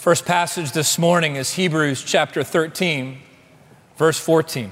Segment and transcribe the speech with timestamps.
[0.00, 3.18] First passage this morning is Hebrews chapter 13,
[3.98, 4.70] verse 14.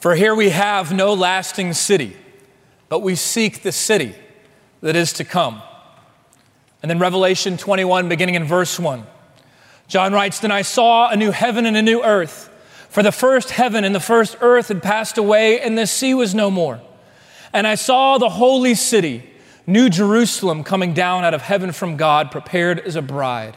[0.00, 2.16] For here we have no lasting city,
[2.88, 4.16] but we seek the city
[4.80, 5.62] that is to come.
[6.82, 9.06] And then Revelation 21, beginning in verse 1.
[9.86, 12.50] John writes, Then I saw a new heaven and a new earth,
[12.88, 16.34] for the first heaven and the first earth had passed away, and the sea was
[16.34, 16.80] no more.
[17.52, 19.30] And I saw the holy city,
[19.68, 23.56] New Jerusalem, coming down out of heaven from God, prepared as a bride,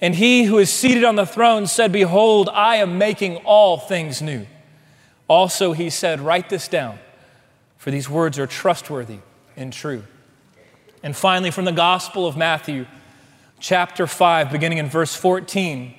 [0.00, 4.22] And he who is seated on the throne said, Behold, I am making all things
[4.22, 4.46] new.
[5.28, 6.98] Also, he said, Write this down,
[7.76, 9.18] for these words are trustworthy
[9.56, 10.04] and true.
[11.02, 12.86] And finally, from the Gospel of Matthew,
[13.58, 15.94] chapter 5, beginning in verse 14,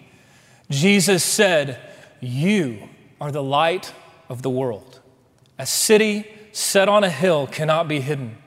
[0.69, 1.79] Jesus said,
[2.19, 3.93] You are the light
[4.29, 4.99] of the world.
[5.59, 8.37] A city set on a hill cannot be hidden.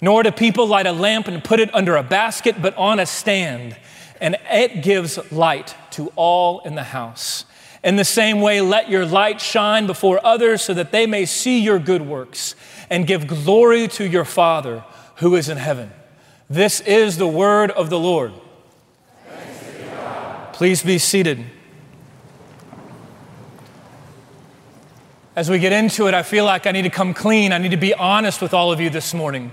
[0.00, 3.06] Nor do people light a lamp and put it under a basket, but on a
[3.06, 3.76] stand,
[4.20, 7.44] and it gives light to all in the house.
[7.82, 11.60] In the same way, let your light shine before others so that they may see
[11.60, 12.54] your good works
[12.90, 14.84] and give glory to your Father
[15.16, 15.90] who is in heaven.
[16.50, 18.32] This is the word of the Lord.
[20.52, 21.42] Please be seated.
[25.34, 27.52] As we get into it, I feel like I need to come clean.
[27.52, 29.52] I need to be honest with all of you this morning.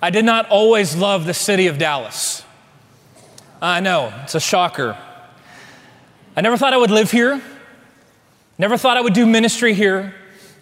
[0.00, 2.43] I did not always love the city of Dallas.
[3.64, 4.94] I know, it's a shocker.
[6.36, 7.40] I never thought I would live here,
[8.58, 10.14] never thought I would do ministry here,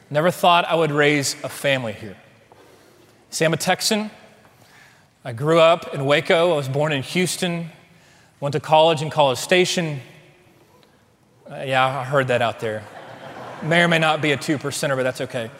[0.09, 2.17] never thought I would raise a family here.
[3.31, 4.09] See, I'm a Texan.
[5.25, 6.53] I grew up in Waco.
[6.53, 7.71] I was born in Houston,
[8.38, 9.98] went to college in College Station.
[11.50, 12.84] Uh, yeah, I heard that out there.
[13.65, 15.50] may or may not be a two percenter, but that's okay.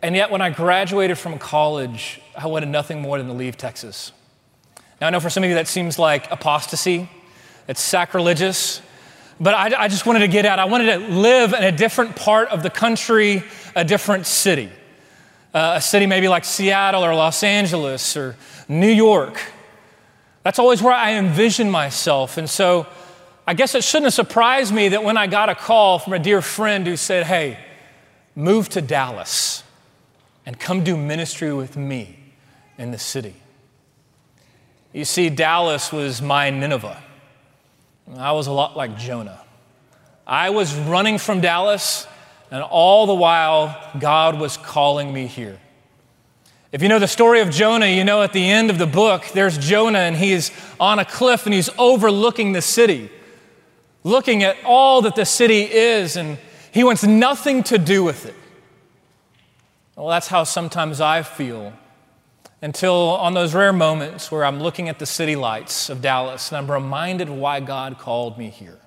[0.00, 4.12] And yet, when I graduated from college, I wanted nothing more than to leave Texas.
[5.00, 7.08] Now, I know for some of you that seems like apostasy,
[7.66, 8.82] it's sacrilegious,
[9.40, 10.58] but I, I, just wanted to get out.
[10.58, 13.42] I wanted to live in a different part of the country,
[13.74, 14.70] a different city.
[15.54, 18.36] Uh, a city maybe like Seattle or Los Angeles or
[18.68, 19.40] New York.
[20.42, 22.36] That's always where I envision myself.
[22.36, 22.86] And so
[23.46, 26.18] I guess it shouldn't have surprised me that when I got a call from a
[26.18, 27.58] dear friend who said, Hey,
[28.36, 29.64] move to Dallas
[30.44, 32.16] and come do ministry with me
[32.78, 33.34] in the city.
[34.92, 37.00] You see, Dallas was my Nineveh.
[38.16, 39.40] I was a lot like Jonah.
[40.26, 42.08] I was running from Dallas,
[42.50, 45.60] and all the while, God was calling me here.
[46.72, 49.26] If you know the story of Jonah, you know at the end of the book,
[49.34, 53.10] there's Jonah, and he's on a cliff and he's overlooking the city,
[54.04, 56.38] looking at all that the city is, and
[56.72, 58.36] he wants nothing to do with it.
[59.96, 61.72] Well, that's how sometimes I feel
[62.62, 66.58] until on those rare moments where I'm looking at the city lights of Dallas and
[66.58, 68.78] I'm reminded why God called me here.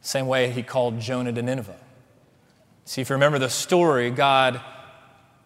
[0.00, 1.76] Same way he called Jonah to Nineveh.
[2.84, 4.60] See, if you remember the story, God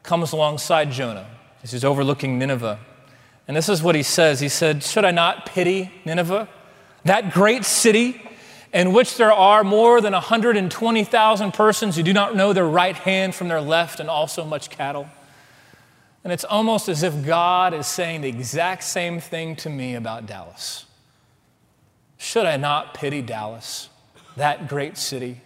[0.03, 1.27] comes alongside Jonah
[1.63, 2.79] as he's overlooking Nineveh.
[3.49, 6.49] And this is what he says He said, Should I not pity Nineveh,
[7.05, 8.23] that great city
[8.73, 13.35] in which there are more than 120,000 persons who do not know their right hand
[13.35, 15.09] from their left, and also much cattle.
[16.23, 20.27] And it's almost as if God is saying the exact same thing to me about
[20.27, 20.85] Dallas.
[22.19, 23.89] Should I not pity Dallas,
[24.37, 25.41] that great city,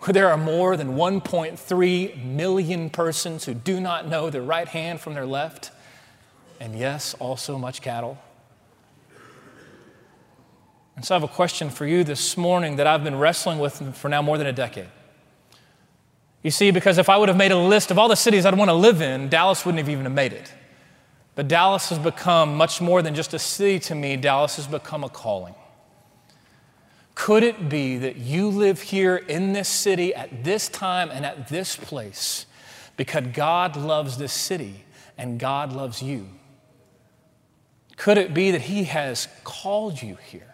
[0.00, 5.00] where there are more than 1.3 million persons who do not know their right hand
[5.00, 5.70] from their left,
[6.58, 8.18] and yes, also much cattle?
[10.96, 13.96] And so I have a question for you this morning that I've been wrestling with
[13.96, 14.88] for now more than a decade.
[16.42, 18.56] You see, because if I would have made a list of all the cities I'd
[18.56, 20.52] want to live in, Dallas wouldn't have even have made it.
[21.34, 25.04] But Dallas has become much more than just a city to me, Dallas has become
[25.04, 25.54] a calling.
[27.14, 31.48] Could it be that you live here in this city at this time and at
[31.48, 32.46] this place
[32.96, 34.84] because God loves this city
[35.16, 36.28] and God loves you?
[37.96, 40.52] Could it be that He has called you here?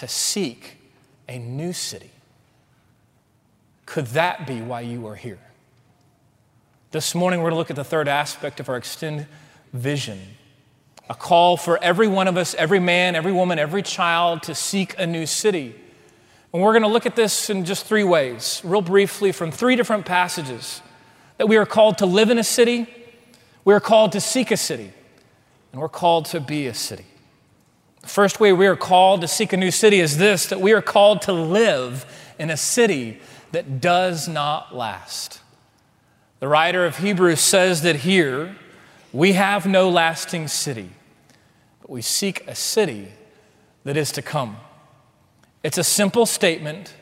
[0.00, 0.78] to seek
[1.28, 2.10] a new city.
[3.90, 5.40] Could that be why you are here?
[6.92, 9.26] This morning, we're going to look at the third aspect of our extend
[9.72, 10.20] vision.
[11.08, 14.96] a call for every one of us, every man, every woman, every child to seek
[14.96, 15.74] a new city.
[16.52, 19.74] And we're going to look at this in just three ways, real briefly, from three
[19.74, 20.82] different passages
[21.38, 22.86] that we are called to live in a city,
[23.64, 24.92] we are called to seek a city,
[25.72, 27.06] and we're called to be a city.
[28.02, 30.72] The first way we are called to seek a new city is this that we
[30.74, 32.06] are called to live
[32.38, 33.18] in a city
[33.52, 35.40] that does not last.
[36.38, 38.56] The writer of Hebrews says that here
[39.12, 40.90] we have no lasting city
[41.90, 43.08] but we seek a city
[43.82, 44.56] that is to come.
[45.64, 46.94] It's a simple statement,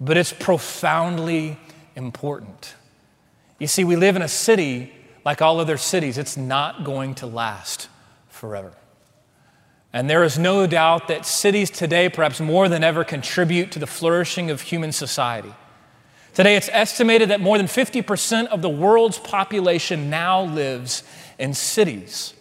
[0.00, 1.58] but it's profoundly
[1.94, 2.74] important.
[3.60, 4.92] You see, we live in a city
[5.24, 7.88] like all other cities, it's not going to last
[8.28, 8.72] forever.
[9.92, 13.86] And there is no doubt that cities today, perhaps more than ever, contribute to the
[13.86, 15.52] flourishing of human society.
[16.36, 21.02] Today, it's estimated that more than 50% of the world's population now lives
[21.38, 22.34] in cities.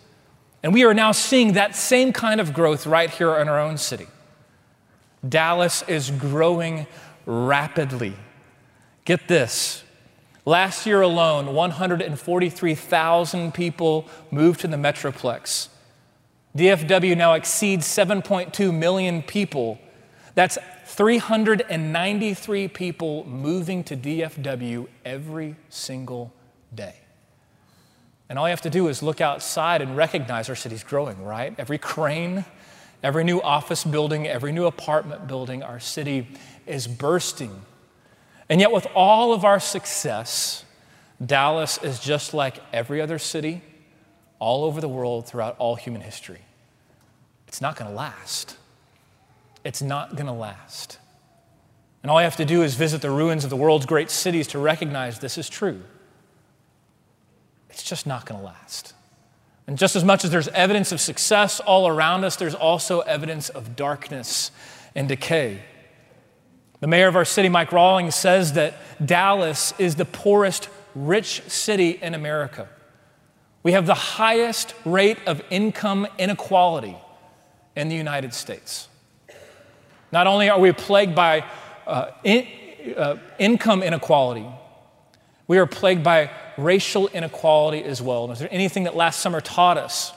[0.61, 3.77] And we are now seeing that same kind of growth right here in our own
[3.77, 4.07] city.
[5.25, 6.87] Dallas is growing
[7.25, 8.15] rapidly.
[9.05, 9.85] Get this.
[10.43, 15.69] Last year alone, 143,000 people moved to the Metroplex.
[16.57, 19.79] DFW now exceeds 7.2 million people.
[20.33, 20.57] That's
[20.95, 26.33] 393 people moving to DFW every single
[26.73, 26.95] day.
[28.29, 31.53] And all you have to do is look outside and recognize our city's growing, right?
[31.57, 32.45] Every crane,
[33.03, 36.27] every new office building, every new apartment building, our city
[36.65, 37.61] is bursting.
[38.47, 40.63] And yet, with all of our success,
[41.23, 43.61] Dallas is just like every other city
[44.39, 46.41] all over the world throughout all human history.
[47.47, 48.57] It's not going to last.
[49.65, 50.99] It's not going to last.
[52.01, 54.47] And all you have to do is visit the ruins of the world's great cities
[54.47, 55.83] to recognize this is true
[57.75, 58.93] it's just not going to last.
[59.67, 63.49] And just as much as there's evidence of success all around us, there's also evidence
[63.49, 64.49] of darkness
[64.95, 65.61] and decay.
[66.79, 68.75] The mayor of our city, Mike Rawlings, says that
[69.05, 72.69] Dallas is the poorest rich city in America.
[73.61, 76.95] We have the highest rate of income inequality
[77.75, 78.87] in the United States.
[80.15, 81.43] Not only are we plagued by
[81.85, 82.47] uh, in,
[82.95, 84.45] uh, income inequality,
[85.45, 88.23] we are plagued by racial inequality as well.
[88.23, 90.13] And is there anything that last summer taught us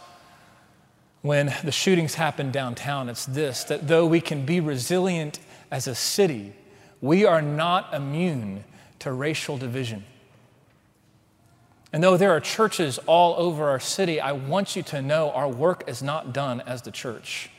[1.22, 3.08] when the shootings happened downtown?
[3.08, 6.52] It's this that though we can be resilient as a city,
[7.00, 8.62] we are not immune
[9.00, 10.04] to racial division.
[11.92, 15.48] And though there are churches all over our city, I want you to know our
[15.48, 17.50] work is not done as the church.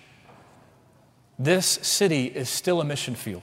[1.39, 3.41] This city is still a mission field.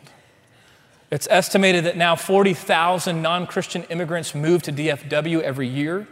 [1.10, 6.06] It's estimated that now 40,000 non Christian immigrants move to DFW every year.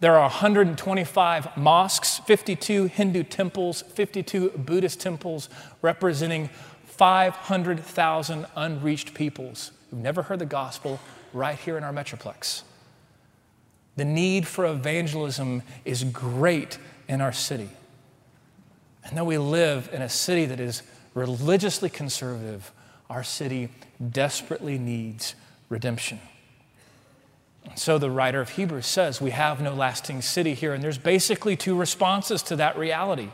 [0.00, 5.50] There are 125 mosques, 52 Hindu temples, 52 Buddhist temples,
[5.82, 6.48] representing
[6.86, 11.00] 500,000 unreached peoples who've never heard the gospel
[11.34, 12.62] right here in our Metroplex.
[13.96, 16.78] The need for evangelism is great
[17.08, 17.68] in our city.
[19.04, 20.82] And though we live in a city that is
[21.14, 22.72] religiously conservative,
[23.08, 23.70] our city
[24.10, 25.34] desperately needs
[25.68, 26.20] redemption.
[27.74, 30.72] So the writer of Hebrews says, We have no lasting city here.
[30.74, 33.30] And there's basically two responses to that reality.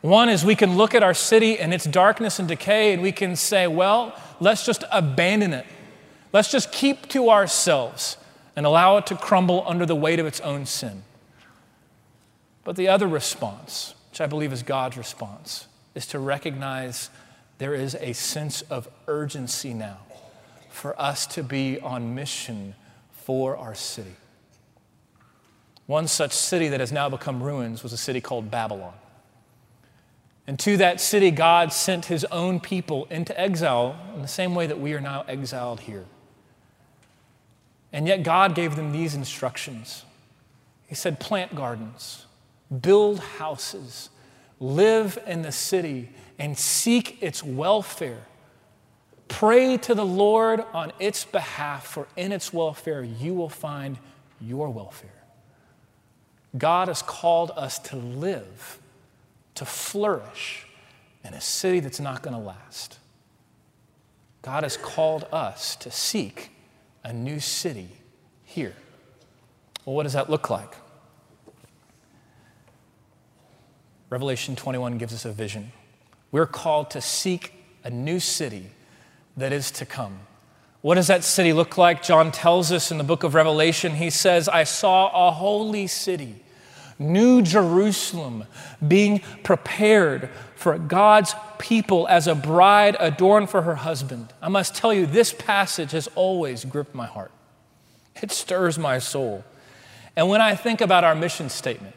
[0.00, 3.12] One is we can look at our city and its darkness and decay, and we
[3.12, 5.66] can say, Well, let's just abandon it.
[6.32, 8.16] Let's just keep to ourselves
[8.56, 11.02] and allow it to crumble under the weight of its own sin.
[12.64, 17.10] But the other response, which I believe is God's response, is to recognize
[17.58, 19.98] there is a sense of urgency now
[20.70, 22.74] for us to be on mission
[23.12, 24.16] for our city.
[25.86, 28.94] One such city that has now become ruins was a city called Babylon.
[30.46, 34.66] And to that city, God sent his own people into exile in the same way
[34.66, 36.06] that we are now exiled here.
[37.92, 40.04] And yet, God gave them these instructions
[40.88, 42.26] He said, plant gardens,
[42.82, 44.10] build houses,
[44.62, 48.22] live in the city, and seek its welfare.
[49.28, 53.98] Pray to the Lord on its behalf, for in its welfare you will find
[54.40, 55.10] your welfare.
[56.56, 58.78] God has called us to live,
[59.56, 60.66] to flourish
[61.24, 62.98] in a city that's not going to last.
[64.42, 66.50] God has called us to seek
[67.02, 67.88] a new city
[68.44, 68.74] here.
[69.84, 70.74] Well, what does that look like?
[74.12, 75.72] Revelation 21 gives us a vision.
[76.32, 78.66] We're called to seek a new city
[79.38, 80.18] that is to come.
[80.82, 82.02] What does that city look like?
[82.02, 86.42] John tells us in the book of Revelation, he says, I saw a holy city,
[86.98, 88.44] New Jerusalem
[88.86, 94.34] being prepared for God's people as a bride adorned for her husband.
[94.42, 97.32] I must tell you, this passage has always gripped my heart.
[98.22, 99.42] It stirs my soul.
[100.14, 101.94] And when I think about our mission statement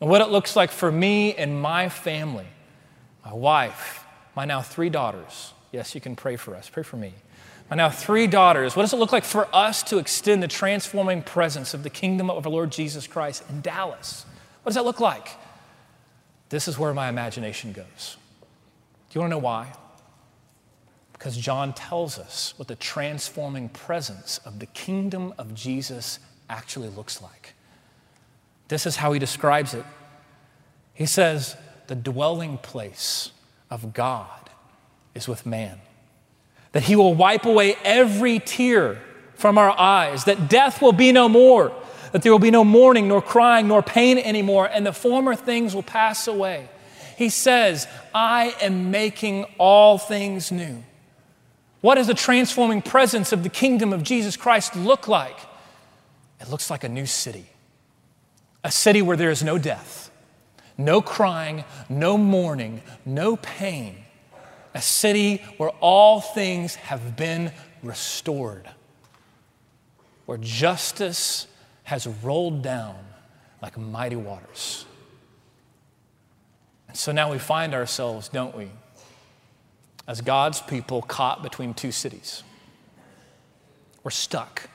[0.00, 2.46] and what it looks like for me and my family,
[3.24, 4.04] my wife,
[4.34, 7.12] my now three daughters, yes, you can pray for us, pray for me.
[7.68, 11.22] My now three daughters, what does it look like for us to extend the transforming
[11.22, 14.26] presence of the kingdom of our Lord Jesus Christ in Dallas?
[14.62, 15.28] What does that look like?
[16.48, 18.16] This is where my imagination goes.
[19.08, 19.72] Do you want to know why?
[21.12, 27.22] Because John tells us what the transforming presence of the kingdom of Jesus actually looks
[27.22, 27.54] like.
[28.70, 29.84] This is how he describes it.
[30.94, 31.56] He says,
[31.88, 33.30] The dwelling place
[33.70, 34.50] of God
[35.14, 35.78] is with man,
[36.72, 39.02] that he will wipe away every tear
[39.34, 41.74] from our eyes, that death will be no more
[42.12, 45.74] that there will be no mourning, nor crying, nor pain anymore, and the former things
[45.74, 46.68] will pass away.
[47.16, 50.82] He says, I am making all things new.
[51.80, 55.36] What does the transforming presence of the kingdom of Jesus Christ look like?
[56.40, 57.46] It looks like a new city,
[58.62, 60.10] a city where there is no death,
[60.76, 63.96] no crying, no mourning, no pain,
[64.74, 67.52] a city where all things have been
[67.82, 68.68] restored,
[70.26, 71.46] where justice
[71.84, 72.96] has rolled down
[73.62, 74.84] like mighty waters.
[76.88, 78.70] And so now we find ourselves, don't we,
[80.06, 82.42] as God's people caught between two cities.
[84.02, 84.68] We're stuck.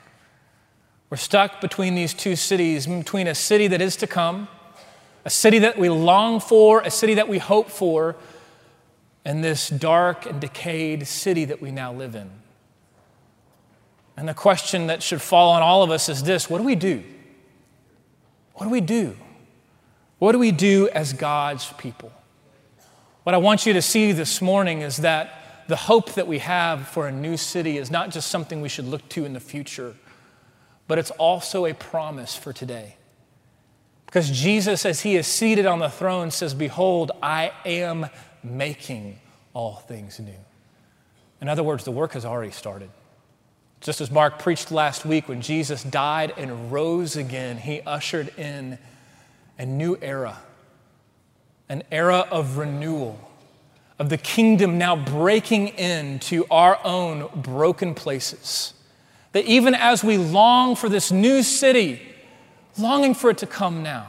[1.08, 4.48] We're stuck between these two cities, between a city that is to come,
[5.24, 8.16] a city that we long for, a city that we hope for,
[9.24, 12.30] and this dark and decayed city that we now live in.
[14.16, 16.74] And the question that should fall on all of us is this what do we
[16.74, 17.04] do?
[18.54, 19.16] What do we do?
[20.18, 22.10] What do we do as God's people?
[23.22, 26.88] What I want you to see this morning is that the hope that we have
[26.88, 29.96] for a new city is not just something we should look to in the future,
[30.88, 32.96] but it's also a promise for today.
[34.06, 38.06] Because Jesus, as he is seated on the throne, says, Behold, I am
[38.42, 39.18] making
[39.52, 40.32] all things new.
[41.40, 42.90] In other words, the work has already started.
[43.80, 48.78] Just as Mark preached last week, when Jesus died and rose again, he ushered in
[49.58, 50.38] a new era,
[51.68, 53.18] an era of renewal,
[53.98, 58.72] of the kingdom now breaking into our own broken places.
[59.36, 62.00] That even as we long for this new city,
[62.78, 64.08] longing for it to come now,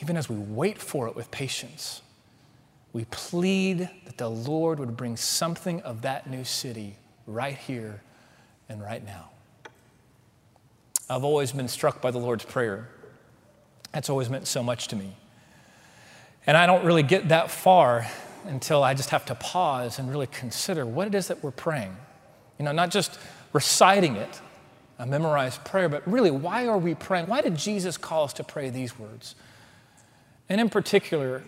[0.00, 2.02] even as we wait for it with patience,
[2.92, 6.94] we plead that the Lord would bring something of that new city
[7.26, 8.00] right here
[8.68, 9.30] and right now.
[11.10, 12.88] I've always been struck by the Lord's Prayer.
[13.90, 15.16] That's always meant so much to me.
[16.46, 18.06] And I don't really get that far
[18.44, 21.96] until I just have to pause and really consider what it is that we're praying.
[22.58, 23.18] You know, not just
[23.52, 24.40] reciting it,
[24.98, 27.26] a memorized prayer, but really, why are we praying?
[27.26, 29.36] Why did Jesus call us to pray these words?
[30.48, 31.42] And in particular,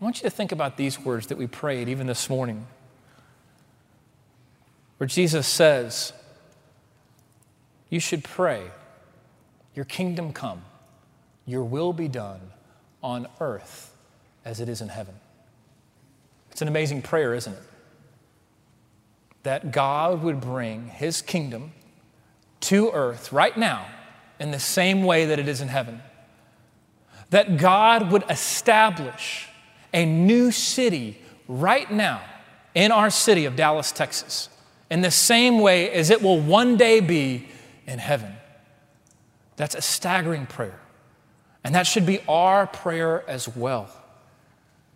[0.00, 2.66] I want you to think about these words that we prayed even this morning
[4.96, 6.12] where Jesus says,
[7.88, 8.64] You should pray,
[9.74, 10.62] Your kingdom come,
[11.46, 12.40] Your will be done
[13.02, 13.94] on earth
[14.44, 15.14] as it is in heaven.
[16.50, 17.62] It's an amazing prayer, isn't it?
[19.42, 21.72] That God would bring His kingdom
[22.60, 23.86] to earth right now
[24.38, 26.02] in the same way that it is in heaven.
[27.30, 29.48] That God would establish
[29.94, 31.18] a new city
[31.48, 32.22] right now
[32.74, 34.50] in our city of Dallas, Texas
[34.90, 37.48] in the same way as it will one day be
[37.86, 38.34] in heaven.
[39.56, 40.80] That's a staggering prayer.
[41.62, 43.88] And that should be our prayer as well.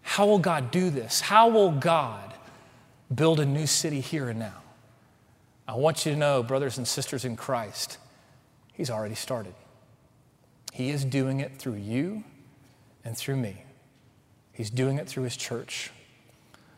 [0.03, 1.21] How will God do this?
[1.21, 2.34] How will God
[3.13, 4.63] build a new city here and now?
[5.67, 7.99] I want you to know, brothers and sisters in Christ,
[8.73, 9.55] He's already started.
[10.73, 12.25] He is doing it through you
[13.05, 13.63] and through me.
[14.53, 15.91] He's doing it through His church.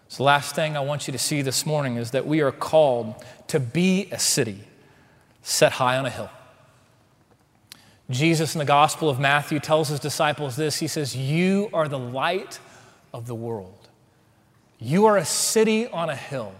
[0.08, 3.14] So, last thing I want you to see this morning is that we are called
[3.48, 4.60] to be a city
[5.42, 6.30] set high on a hill.
[8.10, 11.98] Jesus in the Gospel of Matthew tells his disciples this He says, You are the
[11.98, 12.60] light
[13.12, 13.85] of the world.
[14.78, 16.52] You are a city on a hill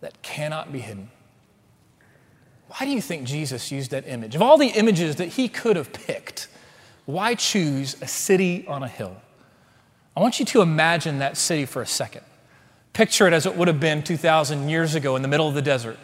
[0.00, 1.10] that cannot be hidden.
[2.68, 4.34] Why do you think Jesus used that image?
[4.34, 6.48] Of all the images that he could have picked,
[7.06, 9.16] why choose a city on a hill?
[10.16, 12.22] I want you to imagine that city for a second.
[12.92, 15.62] Picture it as it would have been 2,000 years ago in the middle of the
[15.62, 15.98] desert.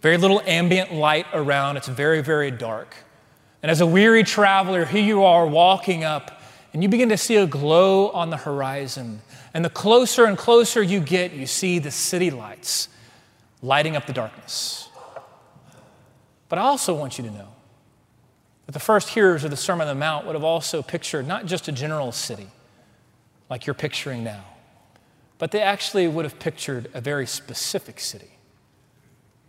[0.00, 2.94] Very little ambient light around, it's very, very dark.
[3.62, 6.42] And as a weary traveler, here you are walking up,
[6.74, 9.22] and you begin to see a glow on the horizon.
[9.54, 12.88] And the closer and closer you get, you see the city lights
[13.62, 14.88] lighting up the darkness.
[16.48, 17.48] But I also want you to know
[18.66, 21.46] that the first hearers of the Sermon on the Mount would have also pictured not
[21.46, 22.48] just a general city
[23.48, 24.44] like you're picturing now,
[25.38, 28.30] but they actually would have pictured a very specific city.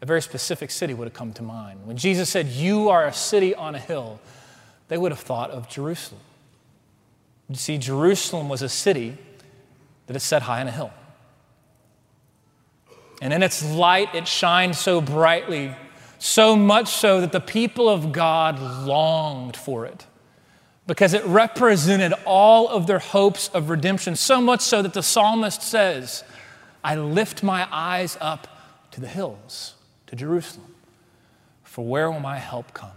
[0.01, 1.85] A very specific city would have come to mind.
[1.85, 4.19] When Jesus said, You are a city on a hill,
[4.87, 6.21] they would have thought of Jerusalem.
[7.49, 9.17] You see, Jerusalem was a city
[10.07, 10.91] that is set high on a hill.
[13.21, 15.73] And in its light, it shines so brightly,
[16.19, 20.05] so much so that the people of God longed for it
[20.87, 25.61] because it represented all of their hopes of redemption, so much so that the psalmist
[25.63, 26.23] says,
[26.83, 28.47] I lift my eyes up
[28.91, 29.73] to the hills,
[30.07, 30.75] to Jerusalem,
[31.63, 32.91] for where will my help come?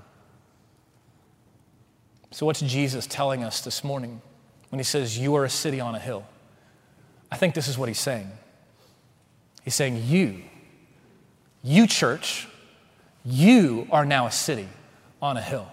[2.31, 4.21] So, what's Jesus telling us this morning
[4.69, 6.27] when he says, You are a city on a hill?
[7.31, 8.31] I think this is what he's saying.
[9.63, 10.43] He's saying, You,
[11.63, 12.49] you church,
[13.25, 14.69] you are now a city
[15.21, 15.69] on a hill.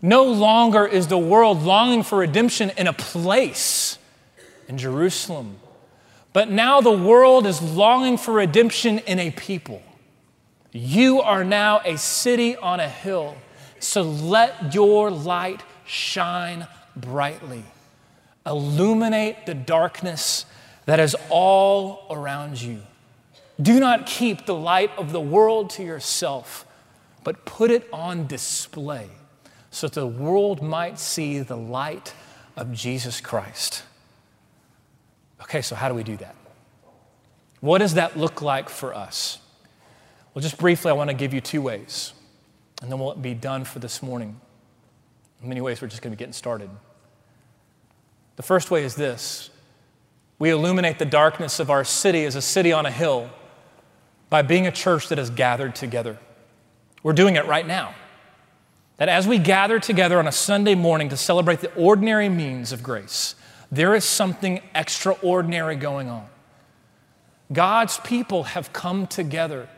[0.00, 3.98] No longer is the world longing for redemption in a place
[4.68, 5.56] in Jerusalem,
[6.32, 9.82] but now the world is longing for redemption in a people.
[10.72, 13.36] You are now a city on a hill,
[13.78, 17.64] so let your light shine brightly.
[18.46, 20.46] Illuminate the darkness
[20.86, 22.82] that is all around you.
[23.60, 26.66] Do not keep the light of the world to yourself,
[27.22, 29.08] but put it on display
[29.70, 32.14] so that the world might see the light
[32.56, 33.82] of Jesus Christ.
[35.42, 36.34] Okay, so how do we do that?
[37.60, 39.38] What does that look like for us?
[40.34, 42.12] Well, just briefly, I want to give you two ways,
[42.82, 44.40] and then we'll be done for this morning.
[45.42, 46.68] In many ways, we're just going to be getting started.
[48.36, 49.50] The first way is this
[50.38, 53.30] we illuminate the darkness of our city as a city on a hill
[54.30, 56.18] by being a church that is gathered together.
[57.02, 57.94] We're doing it right now.
[58.96, 62.82] That as we gather together on a Sunday morning to celebrate the ordinary means of
[62.82, 63.34] grace,
[63.70, 66.26] there is something extraordinary going on.
[67.52, 69.68] God's people have come together,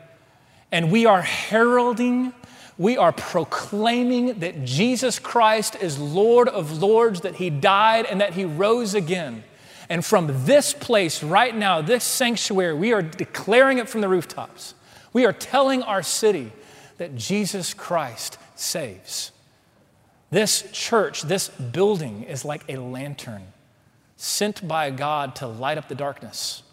[0.71, 2.33] and we are heralding,
[2.77, 8.33] we are proclaiming that Jesus Christ is Lord of Lords, that He died and that
[8.33, 9.43] He rose again.
[9.89, 14.75] And from this place right now, this sanctuary, we are declaring it from the rooftops.
[15.13, 16.51] We are telling our city
[16.97, 19.31] that Jesus Christ saves.
[20.29, 23.43] This church, this building is like a lantern
[24.17, 26.63] sent by God to light up the darkness.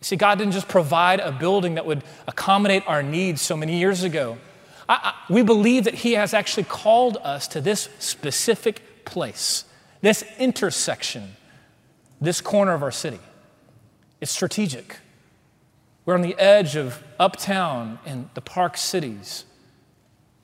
[0.00, 4.02] See, God didn't just provide a building that would accommodate our needs so many years
[4.02, 4.36] ago.
[4.88, 4.94] I,
[5.28, 9.64] I, we believe that He has actually called us to this specific place,
[10.00, 11.36] this intersection,
[12.20, 13.20] this corner of our city.
[14.20, 14.98] It's strategic.
[16.04, 19.44] We're on the edge of uptown and the park cities.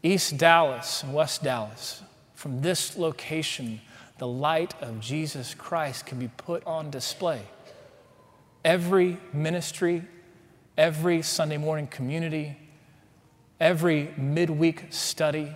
[0.03, 2.03] East Dallas and West Dallas,
[2.35, 3.83] from this location,
[4.16, 7.42] the light of Jesus Christ can be put on display.
[8.64, 10.03] Every ministry,
[10.76, 12.57] every Sunday morning community,
[13.61, 15.55] every midweek study,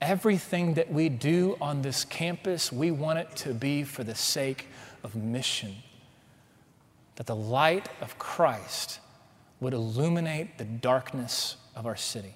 [0.00, 4.66] everything that we do on this campus, we want it to be for the sake
[5.04, 5.76] of mission.
[7.16, 9.00] That the light of Christ
[9.60, 12.34] would illuminate the darkness of our city.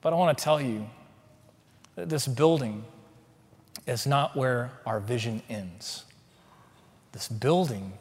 [0.00, 0.88] But I want to tell you
[1.96, 2.84] that this building
[3.86, 6.04] is not where our vision ends.
[7.12, 7.92] This building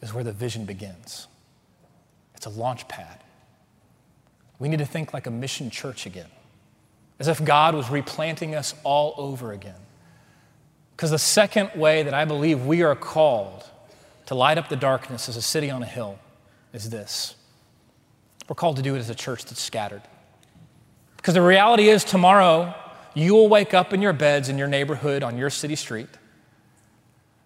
[0.00, 1.26] is where the vision begins.
[2.34, 3.22] It's a launch pad.
[4.60, 6.28] We need to think like a mission church again,
[7.18, 9.74] as if God was replanting us all over again.
[10.94, 13.64] Because the second way that I believe we are called
[14.26, 16.18] to light up the darkness as a city on a hill
[16.72, 17.34] is this
[18.48, 20.02] we're called to do it as a church that's scattered.
[21.16, 22.74] Because the reality is, tomorrow,
[23.14, 26.08] you will wake up in your beds in your neighborhood on your city street.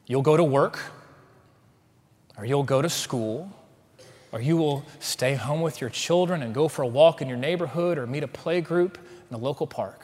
[0.07, 0.81] You'll go to work,
[2.39, 3.51] or you'll go to school,
[4.35, 7.39] or you will stay home with your children and go for a walk in your
[7.39, 8.99] neighborhood or meet a play group
[9.31, 10.01] in a local park.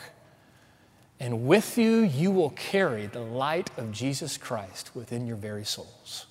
[1.18, 6.26] And with you, you will carry the light of Jesus Christ within your very souls.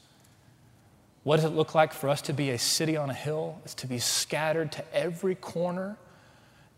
[1.23, 3.59] What does it look like for us to be a city on a hill?
[3.65, 5.97] It's to be scattered to every corner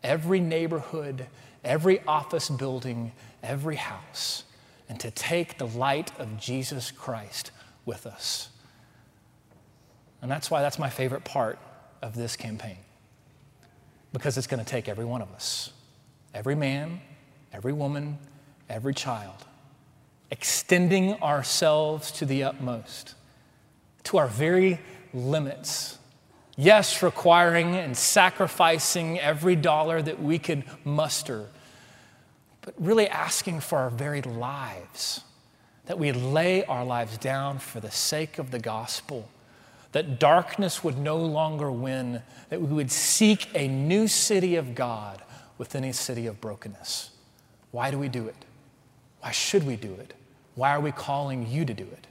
[0.04, 1.28] every neighborhood,
[1.64, 3.12] every office building,
[3.44, 4.44] every house,
[4.90, 7.52] and to take the light of Jesus Christ
[7.86, 8.50] with us.
[10.22, 11.58] And that's why that's my favorite part
[12.02, 12.78] of this campaign,
[14.14, 15.72] because it's going to take every one of us.
[16.34, 17.02] every man,
[17.54, 18.18] every woman,
[18.70, 19.46] every child,
[20.30, 23.16] extending ourselves to the utmost,
[24.04, 24.80] to our very
[25.14, 25.98] limits.
[26.58, 31.48] Yes, requiring and sacrificing every dollar that we could muster,
[32.62, 35.22] but really asking for our very lives,
[35.88, 39.28] that we lay our lives down for the sake of the gospel,
[39.92, 45.22] that darkness would no longer win, that we would seek a new city of God
[45.58, 47.12] within a city of brokenness.
[47.72, 48.46] Why do we do it?
[49.20, 50.14] Why should we do it?
[50.56, 52.08] Why are we calling you to do it?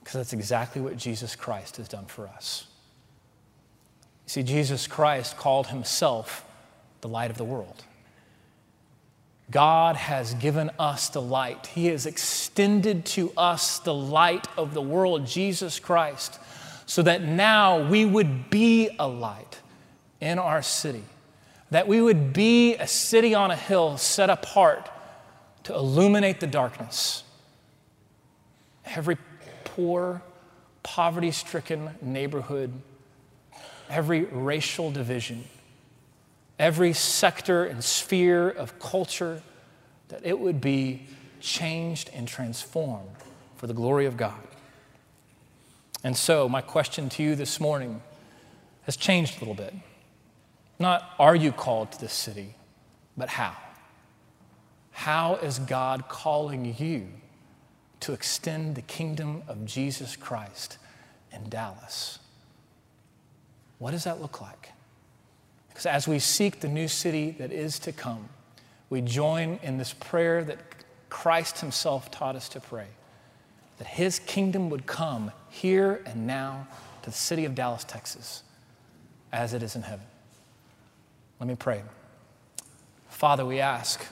[0.00, 2.66] Because that's exactly what Jesus Christ has done for us.
[4.26, 6.44] You see, Jesus Christ called himself
[7.00, 7.84] the light of the world.
[9.50, 11.68] God has given us the light.
[11.68, 16.38] He has extended to us the light of the world, Jesus Christ,
[16.86, 19.58] so that now we would be a light
[20.20, 21.04] in our city,
[21.70, 24.90] that we would be a city on a hill set apart
[25.64, 27.24] to illuminate the darkness.
[28.84, 29.16] Every
[29.64, 30.22] poor,
[30.82, 32.72] poverty stricken neighborhood,
[33.88, 35.44] every racial division,
[36.60, 39.42] every sector and sphere of culture,
[40.08, 41.06] that it would be
[41.40, 43.16] changed and transformed
[43.56, 44.46] for the glory of God.
[46.04, 48.02] And so, my question to you this morning
[48.82, 49.74] has changed a little bit.
[50.78, 52.54] Not are you called to this city,
[53.16, 53.56] but how?
[54.92, 57.08] How is God calling you
[58.00, 60.76] to extend the kingdom of Jesus Christ
[61.32, 62.18] in Dallas?
[63.78, 64.72] What does that look like?
[65.80, 68.28] Because as we seek the new city that is to come,
[68.90, 70.58] we join in this prayer that
[71.08, 72.88] Christ Himself taught us to pray
[73.78, 76.68] that His kingdom would come here and now
[77.00, 78.42] to the city of Dallas, Texas,
[79.32, 80.04] as it is in heaven.
[81.38, 81.82] Let me pray.
[83.08, 84.04] Father, we ask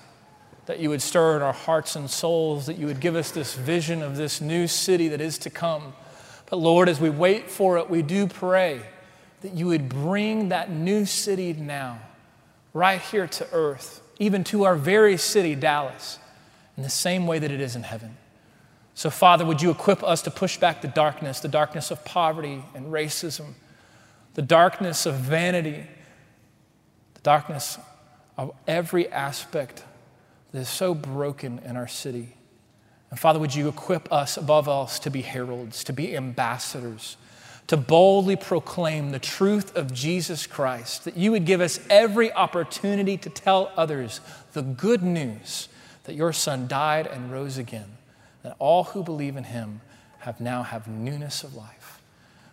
[0.64, 3.54] that you would stir in our hearts and souls, that you would give us this
[3.54, 5.92] vision of this new city that is to come.
[6.48, 8.81] But Lord, as we wait for it, we do pray
[9.40, 12.01] that you would bring that new city now,
[12.74, 16.18] right here to earth, even to our very city, Dallas,
[16.77, 18.16] in the same way that it is in heaven.
[18.94, 22.64] So, Father, would you equip us to push back the darkness, the darkness of poverty
[22.74, 23.55] and racism,
[24.35, 25.87] the darkness of vanity,
[27.14, 27.79] the darkness
[28.37, 29.85] of every aspect
[30.51, 32.35] that is so broken in our city.
[33.11, 37.16] And Father, would you equip us above all to be heralds, to be ambassadors,
[37.68, 43.16] to boldly proclaim the truth of Jesus Christ, that you would give us every opportunity
[43.18, 44.20] to tell others
[44.54, 45.68] the good news
[46.04, 47.98] that your Son died and rose again,
[48.42, 49.83] that all who believe in him
[50.20, 52.00] have now have newness of life.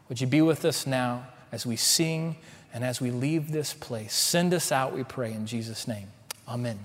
[0.10, 2.36] Would you be with us now as we sing
[2.73, 4.13] and as we leave this place?
[4.13, 6.10] Send us out, we pray, in Jesus' name.
[6.47, 6.80] Amen.